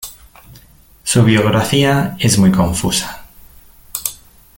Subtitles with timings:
[1.03, 3.23] Su biografía es muy confusa.